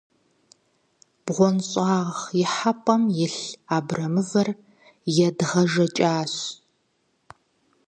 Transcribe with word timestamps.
БгъуэнщӀагъ 1.23 2.19
ихьэпӀэм 2.41 3.03
Ӏулъ 3.15 3.39
абрэмывэр 3.75 4.49
едгъэжэкӏащ. 5.25 6.33